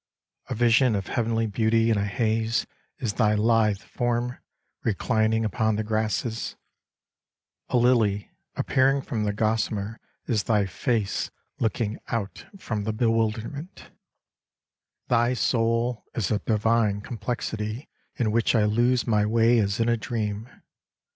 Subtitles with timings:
[0.49, 2.65] A vision of heavenly beauty in a haze
[2.97, 4.39] Is thy lithe form
[4.83, 6.55] reclining upon the grasses;
[7.69, 11.29] A lily appearing from the gossamer Is thy feice
[11.59, 13.93] looking out from the bewilderment; Homekoioba 53
[15.09, 19.97] Thy soul IS a divine complexity In which I lose my way as in a
[19.97, 20.49] dream.